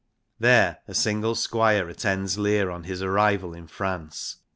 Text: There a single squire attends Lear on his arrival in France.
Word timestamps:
There 0.39 0.79
a 0.87 0.95
single 0.95 1.35
squire 1.35 1.87
attends 1.87 2.35
Lear 2.39 2.71
on 2.71 2.85
his 2.85 3.03
arrival 3.03 3.53
in 3.53 3.67
France. 3.67 4.37